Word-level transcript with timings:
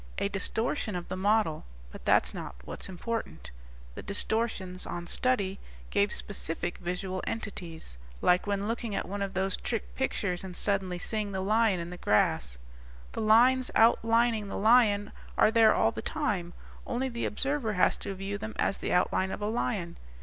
"A 0.17 0.29
distortion 0.29 0.95
of 0.95 1.09
the 1.09 1.15
model. 1.15 1.63
But 1.91 2.05
that's 2.05 2.33
not 2.33 2.55
what's 2.65 2.89
important. 2.89 3.51
The 3.93 4.01
distortions, 4.01 4.87
on 4.87 5.05
study, 5.05 5.59
gave 5.91 6.11
specific 6.11 6.79
visual 6.79 7.21
entities. 7.27 7.97
Like 8.19 8.47
when 8.47 8.67
looking 8.67 8.95
at 8.95 9.07
one 9.07 9.21
of 9.21 9.35
those 9.35 9.55
trick 9.55 9.93
pictures 9.95 10.43
and 10.43 10.57
suddenly 10.57 10.97
seeing 10.97 11.33
the 11.33 11.41
lion 11.41 11.79
in 11.79 11.91
the 11.91 11.97
grass. 11.97 12.57
The 13.11 13.21
lines 13.21 13.69
outlining 13.75 14.47
the 14.47 14.57
lion 14.57 15.11
are 15.37 15.51
there 15.51 15.75
all 15.75 15.91
the 15.91 16.01
time, 16.01 16.53
only 16.87 17.07
the 17.07 17.25
observer 17.25 17.73
has 17.73 17.95
to 17.97 18.15
view 18.15 18.39
them 18.39 18.55
as 18.57 18.77
the 18.77 18.91
outline 18.91 19.29
of 19.29 19.39
a 19.39 19.45
lion. 19.47 19.97